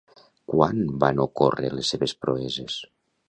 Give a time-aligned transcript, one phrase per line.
[0.51, 2.81] Quan van ocórrer les seves proeses?